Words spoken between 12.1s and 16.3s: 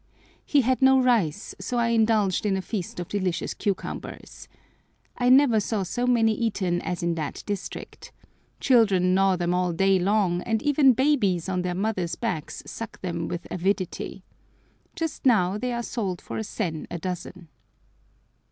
backs suck them with avidity. Just now they are sold